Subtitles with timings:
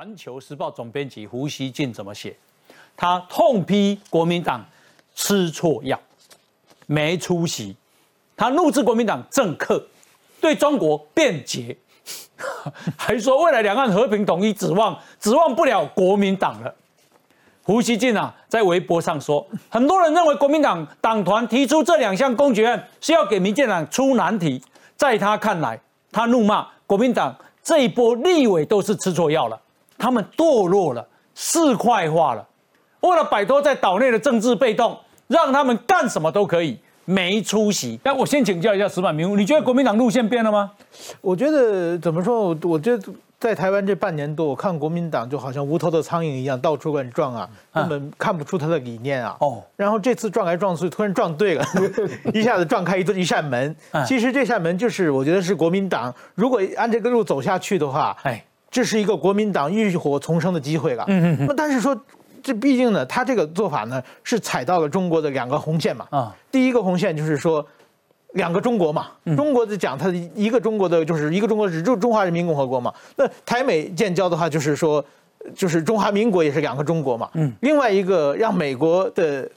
[0.00, 2.34] 环球时报总编辑胡锡进怎么写？
[2.96, 4.64] 他痛批国民党
[5.14, 6.00] 吃错药，
[6.86, 7.76] 没出息。
[8.34, 9.86] 他怒斥国民党政客
[10.40, 11.76] 对中国辩解，
[12.96, 16.74] 还说未来两岸和平统一指望指望不了国民党了。
[17.62, 24.62] 胡锡进啊，在微博上说，很多人认为国民党党团提出这两项公决案是要给民进党出难题，
[24.96, 25.78] 在他看来，
[26.10, 29.60] 他怒骂国民党这一波立委都是吃错药了，
[30.00, 32.44] 他们堕落了，市侩化了，
[33.00, 38.00] 为了摆脱在岛内的政治被动，让他们干什么都可以，没出息。
[38.02, 40.72] 那我先请教一下石板明，你觉得国民党路线变了吗？
[41.20, 42.48] 我觉得怎么说？
[42.48, 49.34] 我我觉得在台湾这半年多，我看国民党就好像无头的苍蝇一样到处乱撞啊，根本看不出他的理念啊。
[49.40, 51.64] 哦，然后这次撞来撞去，突然撞对了，
[52.34, 53.74] 一下子撞开一一扇门。
[54.06, 61.04] 其实这扇门就是我觉得是国民党，如果按这个路走下去的话，哎，这是一个国民党浴火重生的机会了。
[61.08, 61.46] 嗯嗯。
[61.46, 61.98] 那但是说，
[62.42, 66.06] 这毕竟呢，他这个做法呢是踩到了中国的两个红线嘛。
[66.10, 67.66] 啊，第一个红线就是说。
[68.34, 72.94] 两个中国嘛，中国的讲它的一个中国的就是一个中国是就中华人民共和国嘛。
[73.16, 75.04] 那台美建交的话，就是说，
[75.52, 77.28] 就是中华民国也是两个中国嘛。
[77.34, 79.50] 嗯，另外一个让美国的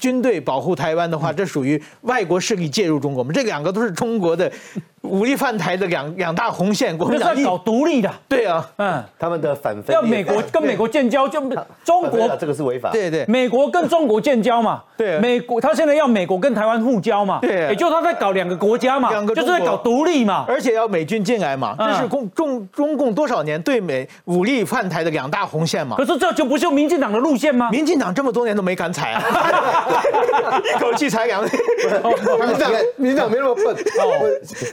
[0.00, 3.30] 军队保护台湾的话，这属于外国势力介入中国嘛。
[3.32, 4.50] 这两个都是中国的。
[5.08, 11.40] 武力犯台的两两大红线，国民党搞独立的，对啊，嗯，他们的反要美国跟美国建交，就
[11.84, 27.70] 中国这个是违法，对对，美国跟中国建交嘛，对，美国他现在要美国跟台湾互交嘛，对，也就他在搞两个国家嘛，两个就是在搞独立嘛，而且要美军进来嘛，这是共中中共多少年对美武力犯台的两大红线嘛，可是这就不是民进党的路线吗？
[27.70, 29.22] 民进党这么多年都没敢踩啊，
[30.74, 31.50] 一 口气踩两， 民
[32.48, 33.76] 进党民进党没那么笨，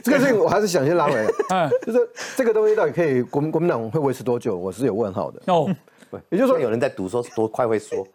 [0.02, 0.96] 这个事情我还是想先。
[0.96, 4.56] 拉回来，嗯， 就是这个东西到底可以国民国民党会维持多久？
[4.56, 5.68] 我是有问号的哦。
[6.30, 8.06] 也就是说，有人在赌说多快会说。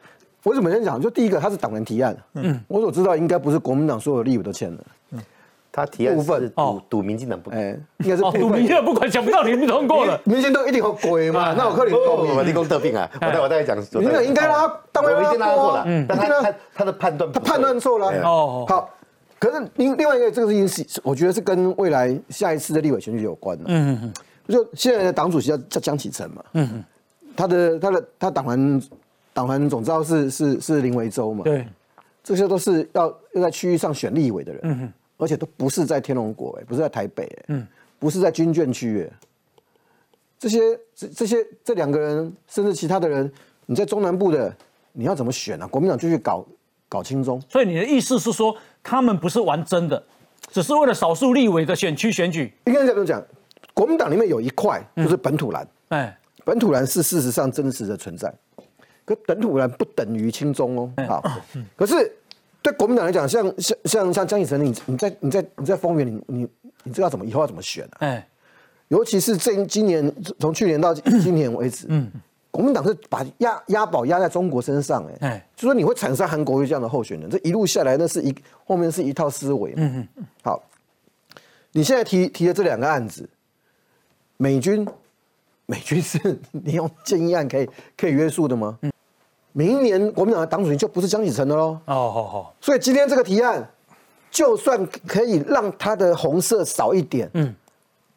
[0.44, 1.00] 我怎么先讲？
[1.00, 5.20] 就第一个，他是党员提案，嗯，我所知道应该不是国民党所有立委都签的，嗯，
[5.72, 11.54] 他提案部分赌赌民进党不，哎，应该是赌民进党不管，想不到你们通过了，民进党一定好鬼嘛？
[11.56, 13.08] 那我克林我立功得病啊！
[13.22, 18.90] 我再我再讲，民进党应该拉，当然拉过了，嗯，但他他的判断他判断错了哦，好。
[19.42, 23.64] 可是另另外一个这个事情是，我觉得是跟未来下一次的立委选举有关的。
[23.70, 24.14] 嗯嗯嗯。
[24.48, 26.46] 就现在的党主席叫叫江启臣嘛。
[26.54, 26.84] 嗯嗯。
[27.36, 28.82] 他的他的他党团
[29.34, 31.44] 党团总召是是是林维洲嘛。
[31.44, 31.66] 对。
[32.24, 34.62] 这些都是要要在区域上选立委的人。
[34.64, 34.94] 嗯哼。
[35.18, 37.46] 而且都不是在天龙国哎，不是在台北哎。
[37.48, 37.68] 嗯。
[37.98, 39.18] 不是在军眷区哎。
[40.38, 40.60] 这些
[40.94, 43.32] 这这些这两个人，甚至其他的人，
[43.66, 44.56] 你在中南部的，
[44.92, 45.68] 你要怎么选呢？
[45.68, 46.46] 国民党就去搞
[46.92, 47.42] 搞轻中。
[47.48, 48.54] 所以你的意思是说？
[48.84, 50.04] 他们不是玩真的，
[50.52, 52.52] 只是为了少数立委的选区选举。
[52.66, 53.24] 应该这样讲，
[53.76, 58.34] 国民党里面有一块就是本土蓝，哎，本土蓝是事实上真实的存在，
[59.06, 60.92] 可本土蓝不等于亲中哦。
[61.08, 61.24] 好，
[61.76, 62.12] 可是
[62.64, 66.48] 对国民党来讲，像像像像江启臣，你你在你在你在丰原，你你
[66.84, 67.98] 你知道怎么以后要怎么选啊？
[68.00, 68.28] 哎，
[68.88, 72.12] 尤其是这今年从去年到今年为止，嗯。
[72.52, 78.36] 国民党是把押押宝压在中国身上，哎，就说你会产生韩国瑜这样的候选人，这一路下来那是一
[78.66, 79.74] 后面是一套思维。
[79.78, 80.62] 嗯嗯，好，
[81.72, 83.28] 你现在提提的这两个案子，
[84.36, 84.86] 美军，
[85.66, 88.78] 美军是你用建议案可以可以约束的吗？
[88.82, 88.92] 嗯，
[89.54, 91.80] 明年国民党的党主席就不是江启臣的喽。
[91.86, 92.56] 哦，好好。
[92.60, 93.66] 所以今天这个提案，
[94.30, 97.56] 就算可以让他的红色少一点，嗯，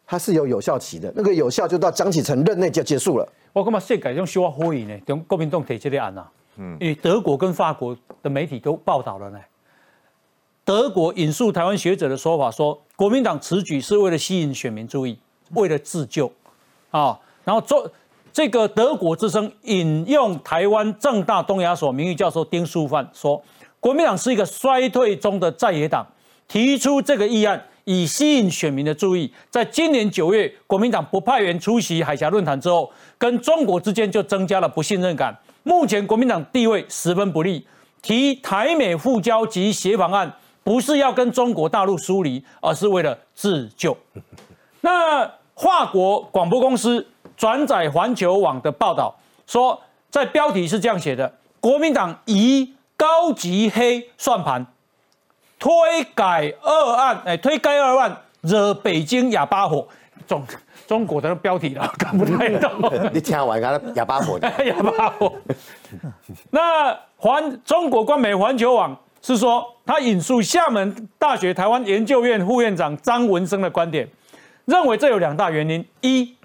[0.04, 3.28] 它是有有效期的，那个有效就到江启臣任内就结束了。
[3.54, 9.38] 我感觉世界用小火影呢，从国民党提这个案啊，嗯，因为德国跟法国的媒体都报道了呢。
[10.64, 15.16] 德国引述台湾学者的说法说，国民党此举是为了吸引选民注意，
[15.52, 16.30] 为了自救
[16.90, 17.16] 啊。
[17.44, 17.88] 然后做
[18.32, 23.40] 这个德国之声引用台湾正大东亚所名誉教授丁书范说，
[23.78, 26.04] 国民党是一个衰退中的在野党，
[26.48, 27.64] 提出这个议案。
[27.84, 35.36] 以吸引选民的注意，在今年九月，国民党不派员出席海峡论坛之后，跟中国之间就增加了不信任感。
[35.62, 37.66] 目前国民党地位十分不利，
[38.02, 40.32] 提台美互交及协防案，
[40.62, 43.96] 不是要跟中国大陆疏离，而是为了自救。
[44.80, 47.06] 那华国广播公司
[47.36, 49.14] 转载环球网的报道
[49.46, 49.80] 说，
[50.10, 54.66] 在标题是这样写的：国民党以高级黑算盘。
[55.64, 59.88] 推改二案，哎，推改二案惹北京哑巴火，
[60.26, 60.44] 中
[60.86, 62.70] 中国的标题了， 看不太懂。
[63.14, 65.32] 你听完他哑巴火， 哑巴火。
[66.50, 74.06] 那环中国官媒环球网是说，他引述厦门大学台湾研究院副院长张文生的观点，
[74.66, 76.36] 认为这有两大原因：一，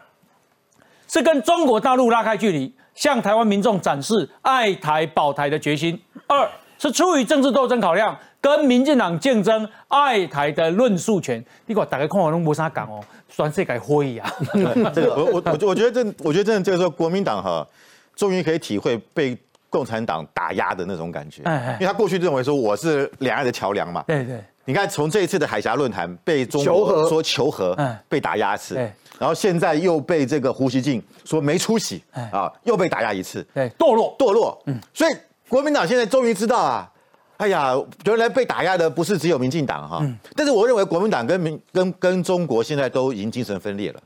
[1.10, 6.50] 是跟中国大陆拉开距离，向台湾民众展示爱台保台的决心；二
[6.80, 11.44] 是出于政治斗争考量，跟民进党竞争爱台的论述权。
[11.66, 14.34] 你看，大家看我拢无啥讲哦，全世界灰呀。
[14.96, 17.68] 这个我我我我觉得这，我觉得真的就是说，国民党哈，
[18.16, 19.38] 终于可以体会被
[19.70, 21.44] 共产党打压的那种感觉。
[21.74, 24.02] 因为他过去认为说我是两岸的桥梁嘛。
[24.08, 24.42] 对对。
[24.64, 27.76] 你看，从这一次的海峡论坛被中国说求和，
[28.08, 28.76] 被打压一次。
[29.18, 32.02] 然后现在又被这个胡锡进说没出息，
[32.32, 33.46] 啊，又被打压一次。
[33.54, 34.58] 对，堕落，堕落。
[34.68, 34.80] 嗯。
[34.94, 35.14] 所以。
[35.50, 36.90] 国民党现在终于知道啊，
[37.38, 37.76] 哎呀，
[38.06, 40.06] 原来被打压的不是只有民进党哈，
[40.36, 44.00] 但是我认为国民党跟民跟跟中国现在都已经精神分裂了。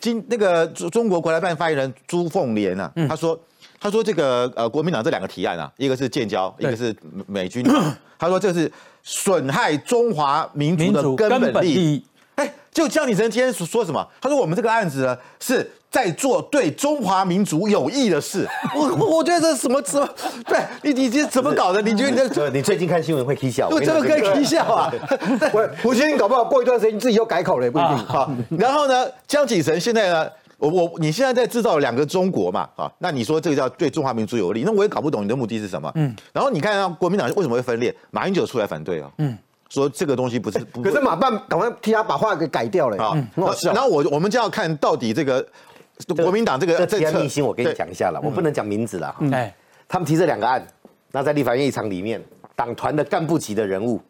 [0.00, 3.38] 今那个中国国台办发言人朱凤莲啊，他说
[3.78, 6.94] 他说这个呃国民党这两个提案啊，一个是建交，一个是
[7.26, 7.64] 美军，
[8.18, 8.70] 他说这是
[9.02, 12.04] 损害中华民族的根本利益。
[12.72, 14.06] 哎，就江启臣今天说什么？
[14.20, 15.70] 他说我们这个案子呢是。
[15.92, 18.88] 在做对中华民族有益的事， 我
[19.18, 20.08] 我觉得这什么什么，
[20.48, 21.82] 对你你这怎么搞的？
[21.82, 22.16] 你觉得你
[22.56, 23.68] 你最近看新闻会啼笑？
[23.76, 24.90] 对，这个可以啼笑啊！
[25.38, 28.26] 对，胡先生搞不好过一段时间你自己又改口了也不一定啊。
[28.58, 32.90] 然后呢，江启臣现在呢，我我你现在在制造两个中国嘛啊？
[33.00, 34.62] 那你说这个叫对中华民族有利？
[34.64, 35.92] 那我也搞不懂你的目的是什么？
[35.96, 36.16] 嗯。
[36.32, 37.94] 然后你看啊，国民党为什么会分裂？
[38.10, 39.10] 马英九出来反对啊？
[39.18, 39.36] 嗯。
[39.72, 43.16] 说这个东西不是，可是马办赶快替他把话给改掉了啊！
[43.64, 45.46] 然后我我们就要看到底这个。
[46.16, 49.14] 国民党这个这案秘辛，我跟你讲一下了，我不能讲名字了。
[49.30, 49.54] 哎，
[49.86, 50.66] 他们提这两个案，
[51.12, 52.20] 那在立法院议场里面，
[52.56, 54.00] 党团的干部级的人物，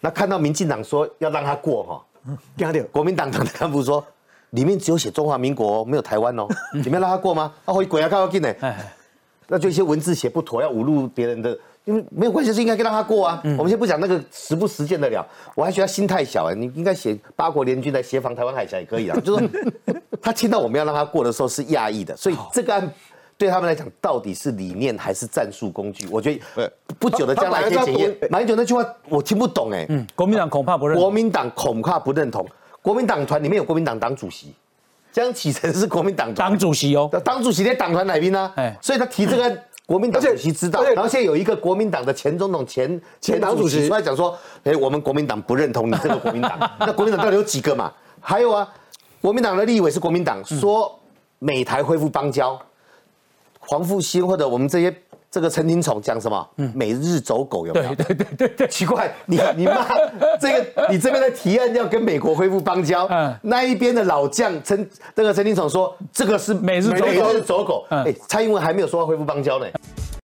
[0.00, 2.04] 那看到民进党说要让他过哈，
[2.90, 4.04] 国民党党的干部说，
[4.50, 7.52] 里面只有写中华民国，没有台湾哦，你们让他过吗？
[7.64, 8.52] 他会鬼啊，看要进呢。
[9.46, 11.56] 那就一些文字写不妥，要侮辱别人的。
[11.88, 13.40] 因为没有关系，是应该让他过啊。
[13.56, 16.54] 我们先不讲那个实不实践得了，我还觉得心太小哎。
[16.54, 19.18] 你应该写八国联军来协防台湾海峡也可以啊。
[19.24, 19.48] 就是
[20.20, 22.92] 他听到我们要让他过的时候是讶异的，所以这个案
[23.38, 26.06] 对他们来讲到底是理念还是战术工具？
[26.10, 28.14] 我觉得不久的将来可以检验。
[28.28, 29.86] 马英九那句话我听不懂哎。
[29.88, 30.98] 嗯，国民党恐怕不认。
[30.98, 32.46] 国民党恐怕不认同。
[32.82, 34.52] 国民党团里面有国民党党主席
[35.10, 38.52] 江启臣是国民党党主席哦，党主席在党团哪边呢？
[38.56, 39.58] 哎，所以他提这个。
[39.88, 46.58] 国民党主席知道，然后现在有一个国民党的前总统、前前党主席出来讲说：“哎，我们国民党不认同你这个国民党。
[46.78, 47.90] ”那国民党到底有几个嘛？
[48.20, 48.68] 还有啊，
[49.22, 50.94] 国民党的立委是国民党说
[51.38, 52.60] 美台恢复邦交，
[53.68, 54.92] 黄复兴或者我们这些。
[55.30, 56.48] 这个陈廷宠讲什么？
[56.56, 57.94] 嗯，每日走狗有没有？
[57.94, 59.86] 对对对对对，奇怪，你你骂
[60.40, 69.66] 这个，你这边的提案要跟美国恢复邦交，嗯，那一边的老将陈这个陈廷宠说这个是每日每日走狗，哎，蔡英文还没有说要恢复邦交呢。